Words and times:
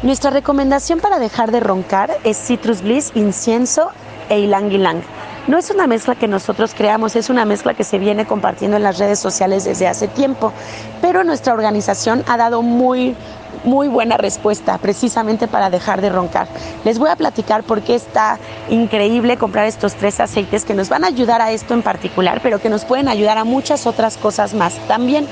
Nuestra 0.00 0.30
recomendación 0.30 1.00
para 1.00 1.18
dejar 1.18 1.50
de 1.50 1.58
roncar 1.58 2.18
es 2.22 2.38
Citrus 2.38 2.82
Bliss, 2.82 3.10
incienso 3.16 3.90
e 4.28 4.38
ylang 4.38 4.70
ylang. 4.70 5.02
No 5.48 5.58
es 5.58 5.70
una 5.70 5.88
mezcla 5.88 6.14
que 6.14 6.28
nosotros 6.28 6.72
creamos, 6.72 7.16
es 7.16 7.30
una 7.30 7.44
mezcla 7.44 7.74
que 7.74 7.82
se 7.82 7.98
viene 7.98 8.24
compartiendo 8.24 8.76
en 8.76 8.84
las 8.84 8.98
redes 8.98 9.18
sociales 9.18 9.64
desde 9.64 9.88
hace 9.88 10.06
tiempo, 10.06 10.52
pero 11.02 11.24
nuestra 11.24 11.52
organización 11.52 12.22
ha 12.28 12.36
dado 12.36 12.62
muy 12.62 13.16
muy 13.64 13.88
buena 13.88 14.16
respuesta 14.16 14.78
precisamente 14.78 15.48
para 15.48 15.68
dejar 15.68 16.00
de 16.00 16.10
roncar. 16.10 16.46
Les 16.84 17.00
voy 17.00 17.10
a 17.10 17.16
platicar 17.16 17.64
por 17.64 17.82
qué 17.82 17.96
está 17.96 18.38
increíble 18.68 19.36
comprar 19.36 19.66
estos 19.66 19.94
tres 19.94 20.20
aceites 20.20 20.64
que 20.64 20.74
nos 20.74 20.88
van 20.88 21.02
a 21.02 21.08
ayudar 21.08 21.40
a 21.40 21.50
esto 21.50 21.74
en 21.74 21.82
particular, 21.82 22.38
pero 22.40 22.60
que 22.60 22.68
nos 22.68 22.84
pueden 22.84 23.08
ayudar 23.08 23.36
a 23.36 23.42
muchas 23.42 23.86
otras 23.86 24.16
cosas 24.16 24.54
más 24.54 24.74
también. 24.86 25.26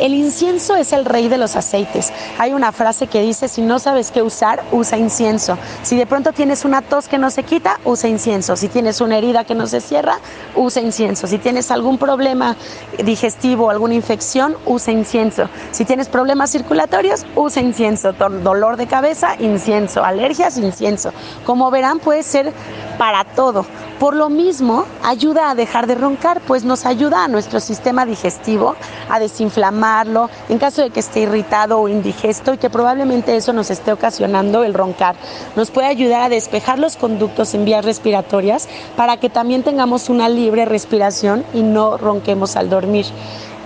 El 0.00 0.12
incienso 0.12 0.74
es 0.74 0.92
el 0.92 1.04
rey 1.04 1.28
de 1.28 1.38
los 1.38 1.54
aceites. 1.54 2.12
Hay 2.38 2.52
una 2.52 2.72
frase 2.72 3.06
que 3.06 3.20
dice, 3.20 3.48
si 3.48 3.62
no 3.62 3.78
sabes 3.78 4.10
qué 4.10 4.22
usar, 4.22 4.64
usa 4.72 4.98
incienso. 4.98 5.56
Si 5.82 5.96
de 5.96 6.06
pronto 6.06 6.32
tienes 6.32 6.64
una 6.64 6.82
tos 6.82 7.06
que 7.06 7.16
no 7.16 7.30
se 7.30 7.44
quita, 7.44 7.78
usa 7.84 8.08
incienso. 8.08 8.56
Si 8.56 8.68
tienes 8.68 9.00
una 9.00 9.18
herida 9.18 9.44
que 9.44 9.54
no 9.54 9.66
se 9.66 9.80
cierra, 9.80 10.18
usa 10.56 10.82
incienso. 10.82 11.28
Si 11.28 11.38
tienes 11.38 11.70
algún 11.70 11.98
problema 11.98 12.56
digestivo, 13.04 13.70
alguna 13.70 13.94
infección, 13.94 14.56
usa 14.66 14.92
incienso. 14.92 15.48
Si 15.70 15.84
tienes 15.84 16.08
problemas 16.08 16.50
circulatorios, 16.50 17.24
usa 17.36 17.62
incienso. 17.62 18.12
Dolor 18.12 18.76
de 18.76 18.86
cabeza, 18.88 19.36
incienso. 19.38 20.04
Alergias, 20.04 20.58
incienso. 20.58 21.12
Como 21.46 21.70
verán, 21.70 22.00
puede 22.00 22.24
ser 22.24 22.52
para 22.98 23.24
todo. 23.24 23.64
Por 23.98 24.16
lo 24.16 24.28
mismo, 24.28 24.84
ayuda 25.04 25.50
a 25.50 25.54
dejar 25.54 25.86
de 25.86 25.94
roncar, 25.94 26.40
pues 26.40 26.64
nos 26.64 26.84
ayuda 26.84 27.24
a 27.24 27.28
nuestro 27.28 27.60
sistema 27.60 28.04
digestivo 28.04 28.74
a 29.08 29.20
desinflamarlo 29.20 30.30
en 30.48 30.58
caso 30.58 30.82
de 30.82 30.90
que 30.90 31.00
esté 31.00 31.20
irritado 31.20 31.78
o 31.78 31.88
indigesto 31.88 32.52
y 32.52 32.58
que 32.58 32.70
probablemente 32.70 33.36
eso 33.36 33.52
nos 33.52 33.70
esté 33.70 33.92
ocasionando 33.92 34.64
el 34.64 34.74
roncar. 34.74 35.14
Nos 35.54 35.70
puede 35.70 35.86
ayudar 35.86 36.22
a 36.22 36.28
despejar 36.28 36.78
los 36.78 36.96
conductos 36.96 37.54
en 37.54 37.64
vías 37.64 37.84
respiratorias 37.84 38.68
para 38.96 39.18
que 39.18 39.30
también 39.30 39.62
tengamos 39.62 40.08
una 40.08 40.28
libre 40.28 40.64
respiración 40.64 41.44
y 41.54 41.62
no 41.62 41.96
ronquemos 41.96 42.56
al 42.56 42.70
dormir. 42.70 43.06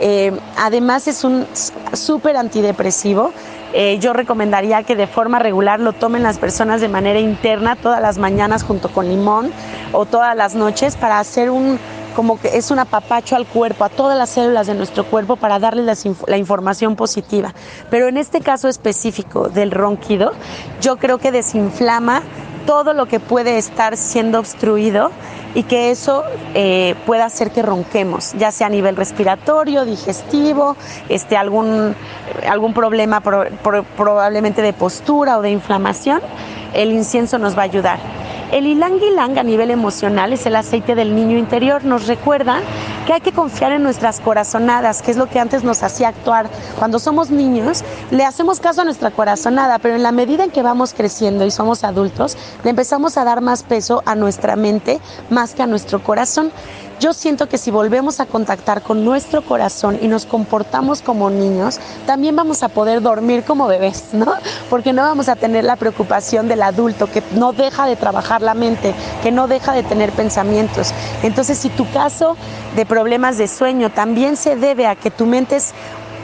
Eh, 0.01 0.39
además 0.57 1.09
es 1.09 1.25
un 1.25 1.47
súper 1.93 2.37
antidepresivo 2.37 3.33
eh, 3.73 3.99
yo 4.01 4.13
recomendaría 4.13 4.83
que 4.83 4.97
de 4.97 5.07
forma 5.07 5.39
regular 5.39 5.81
lo 5.81 5.93
tomen 5.93 6.23
las 6.23 6.39
personas 6.39 6.81
de 6.81 6.89
manera 6.89 7.21
interna 7.21 7.77
todas 7.77 8.01
las 8.01 8.19
mañanas 8.19 8.63
junto 8.63 8.89
con 8.89 9.09
limón 9.09 9.51
o 9.93 10.07
todas 10.07 10.35
las 10.37 10.55
noches 10.55 10.97
para 10.97 11.19
hacer 11.19 11.51
un 11.51 11.79
como 12.17 12.41
que 12.41 12.57
es 12.57 12.73
un 12.73 12.81
apapacho 12.81 13.37
al 13.37 13.47
cuerpo, 13.47 13.85
a 13.85 13.89
todas 13.91 14.19
las 14.19 14.31
células 14.31 14.67
de 14.67 14.75
nuestro 14.75 15.05
cuerpo 15.05 15.37
para 15.37 15.61
darles 15.61 15.85
la, 15.87 16.15
la 16.27 16.37
información 16.37 16.97
positiva. 16.97 17.55
Pero 17.91 18.09
en 18.09 18.17
este 18.17 18.41
caso 18.41 18.67
específico 18.67 19.49
del 19.49 19.71
ronquido, 19.71 20.33
yo 20.81 20.97
creo 20.97 21.19
que 21.19 21.31
desinflama 21.31 22.23
todo 22.69 22.93
lo 22.93 23.07
que 23.07 23.19
puede 23.19 23.57
estar 23.57 23.97
siendo 23.97 24.39
obstruido 24.39 25.11
y 25.55 25.63
que 25.63 25.91
eso 25.91 26.23
eh, 26.53 26.97
pueda 27.07 27.25
hacer 27.25 27.51
que 27.51 27.63
ronquemos, 27.63 28.35
ya 28.35 28.53
sea 28.53 28.67
a 28.67 28.71
nivel 28.71 28.95
respiratorio, 28.95 29.87
digestivo, 29.87 30.77
este, 31.09 31.39
algún, 31.39 31.95
algún 32.47 32.75
problema 32.75 33.23
probablemente 33.23 34.61
de 34.61 34.75
postura 34.75 35.39
o 35.39 35.41
de 35.41 35.51
inflamación, 35.51 36.21
el 36.75 36.93
incienso 36.93 37.39
nos 37.39 37.57
va 37.57 37.63
a 37.63 37.65
ayudar. 37.65 37.99
El 38.53 38.67
ylang 38.67 39.01
ylang 39.01 39.39
a 39.39 39.43
nivel 39.43 39.71
emocional 39.71 40.35
es 40.35 40.45
el 40.45 40.55
aceite 40.55 40.95
del 40.95 41.15
niño 41.15 41.39
interior. 41.39 41.85
Nos 41.85 42.07
recuerda 42.07 42.61
que 43.09 43.15
hay 43.15 43.21
que 43.23 43.33
confiar 43.33 43.73
en 43.73 43.83
nuestras 43.83 44.21
corazonadas, 44.21 45.01
que 45.01 45.11
es 45.11 45.17
lo 45.17 45.31
que 45.31 45.41
antes 45.41 45.65
nos 45.65 45.83
hacía 45.83 46.09
actuar. 46.09 46.51
Cuando 46.79 46.99
somos 46.99 47.31
niños, 47.31 47.83
le 48.11 48.23
hacemos 48.27 48.61
caso 48.61 48.83
a 48.83 48.85
nuestra 48.85 49.11
corazonada, 49.11 49.79
pero 49.79 49.95
en 49.95 50.03
la 50.03 50.13
medida 50.13 50.45
en 50.45 50.51
que 50.51 50.61
vamos 50.61 50.93
creciendo 50.93 51.47
y 51.47 51.51
somos 51.51 51.85
adultos, 51.85 52.37
le 52.65 52.69
empezamos 52.69 53.17
a 53.17 53.25
dar 53.25 53.41
más 53.41 53.63
peso 53.63 54.03
a 54.05 54.15
nuestra 54.15 54.57
mente 54.57 55.01
más 55.31 55.55
que 55.55 55.63
a 55.63 55.67
nuestro 55.67 56.03
corazón. 56.03 56.53
Yo 57.01 57.13
siento 57.13 57.49
que 57.49 57.59
si 57.59 57.71
volvemos 57.71 58.19
a 58.19 58.27
contactar 58.27 58.83
con 58.83 59.05
nuestro 59.05 59.43
corazón 59.43 60.01
y 60.03 60.09
nos 60.09 60.27
comportamos 60.27 61.01
como 61.01 61.31
niños, 61.31 61.79
también 62.07 62.35
vamos 62.35 62.65
a 62.65 62.69
poder 62.69 63.03
dormir 63.03 63.45
como 63.45 63.69
bebés, 63.69 64.07
¿no? 64.13 64.33
Porque 64.69 64.93
no 64.93 65.03
vamos 65.03 65.29
a 65.29 65.37
tener 65.37 65.63
la 65.63 65.77
preocupación 65.77 66.49
del 66.49 66.61
adulto 66.61 67.09
que 67.09 67.23
no 67.37 67.53
deja 67.53 67.87
de 67.87 67.95
trabajar 67.95 68.43
la 68.43 68.55
mente, 68.55 68.95
que 69.23 69.31
no 69.31 69.47
deja 69.47 69.75
de 69.75 69.85
tener 69.85 70.11
pensamientos. 70.11 70.93
Entonces, 71.23 71.59
si 71.59 71.69
tu 71.69 71.89
caso 71.93 72.37
de 72.75 72.85
problemas 72.85 73.39
de 73.39 73.47
sueño 73.47 73.91
también 73.91 74.37
se 74.37 74.57
debe 74.57 74.89
a 74.89 74.97
que 74.97 75.13
tu 75.13 75.25
mente 75.25 75.55
es 75.55 75.75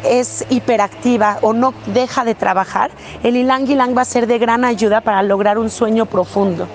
es 0.05 0.45
hiperactiva 0.51 1.39
o 1.41 1.53
no 1.53 1.73
deja 1.87 2.25
de 2.25 2.35
trabajar, 2.35 2.91
el 3.23 3.37
ylang 3.37 3.67
ylang 3.67 3.97
va 3.97 4.03
a 4.03 4.05
ser 4.05 4.27
de 4.27 4.39
gran 4.39 4.65
ayuda 4.65 5.01
para 5.01 5.23
lograr 5.23 5.59
un 5.59 5.71
sueño 5.71 6.07
profundo. 6.07 6.69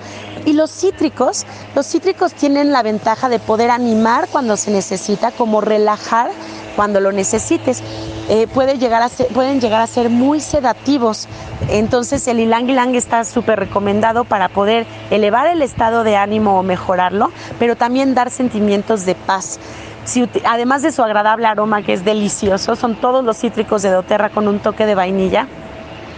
Y 0.46 0.54
los 0.54 0.70
cítricos, 0.70 1.44
los 1.74 1.86
cítricos 1.86 2.32
tienen 2.34 2.72
la 2.72 2.82
ventaja 2.82 3.28
de 3.28 3.38
poder 3.38 3.70
animar 3.70 4.28
cuando 4.30 4.56
se 4.56 4.70
necesita, 4.70 5.30
como 5.32 5.60
relajar 5.60 6.30
cuando 6.76 7.00
lo 7.00 7.12
necesites. 7.12 7.82
Eh, 8.28 8.46
pueden 8.46 8.78
llegar 8.78 9.02
a 9.02 9.86
ser 9.86 10.08
muy 10.08 10.40
sedativos. 10.40 11.28
Entonces 11.68 12.26
el 12.28 12.38
ylang 12.38 12.68
ylang 12.68 12.94
está 12.94 13.24
súper 13.24 13.58
recomendado 13.58 14.24
para 14.24 14.48
poder 14.48 14.86
elevar 15.10 15.48
el 15.48 15.62
estado 15.62 16.04
de 16.04 16.16
ánimo 16.16 16.58
o 16.58 16.62
mejorarlo, 16.62 17.32
pero 17.58 17.76
también 17.76 18.14
dar 18.14 18.30
sentimientos 18.30 19.04
de 19.04 19.14
paz. 19.14 19.58
además 20.44 20.82
de 20.82 20.92
su 20.92 21.02
agradable 21.02 21.46
aroma 21.46 21.82
que 21.82 21.92
es 21.92 22.04
delicioso, 22.04 22.76
son 22.76 22.94
todos 22.94 23.24
los 23.24 23.36
cítricos 23.36 23.82
de 23.82 23.90
doTERRA 23.90 24.30
con 24.30 24.48
un 24.48 24.60
toque 24.60 24.86
de 24.86 24.94
vainilla. 24.94 25.46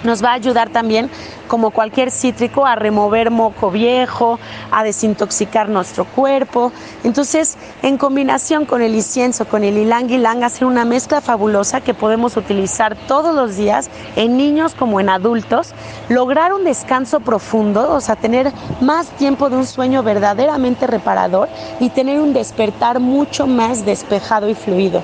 Nos 0.05 0.23
va 0.23 0.31
a 0.31 0.35
ayudar 0.35 0.71
también, 0.71 1.11
como 1.47 1.71
cualquier 1.71 2.11
cítrico, 2.11 2.67
a 2.67 2.75
remover 2.75 3.31
moco 3.31 3.71
viejo, 3.71 4.39
a 4.71 4.83
desintoxicar 4.83 5.69
nuestro 5.69 6.05
cuerpo. 6.05 6.73
Entonces, 7.05 7.57
en 7.83 7.99
combinación 7.99 8.65
con 8.65 8.83
el 8.83 8.95
incienso, 8.95 9.45
con 9.47 9.63
el 9.63 9.77
ylang 9.77 10.09
ylang, 10.09 10.43
hacer 10.45 10.67
una 10.67 10.85
mezcla 10.85 11.21
fabulosa 11.21 11.81
que 11.81 11.95
podemos 11.95 12.37
utilizar 12.37 12.97
todos 13.07 13.35
los 13.35 13.57
días 13.57 13.91
en 14.17 14.37
niños 14.37 14.75
como 14.75 15.01
en 15.01 15.09
adultos, 15.09 15.73
lograr 16.09 16.53
un 16.53 16.65
descanso 16.65 17.21
profundo, 17.21 17.93
o 17.93 18.01
sea, 18.01 18.17
tener 18.17 18.53
más 18.81 19.09
tiempo 19.11 19.51
de 19.51 19.57
un 19.57 19.67
sueño 19.67 20.03
verdaderamente 20.03 20.87
reparador 20.87 21.49
y 21.81 21.91
tener 21.91 22.21
un 22.21 22.33
despertar 22.33 22.99
mucho 23.01 23.47
más 23.47 23.85
despejado 23.85 24.49
y 24.49 24.55
fluido. 24.55 25.03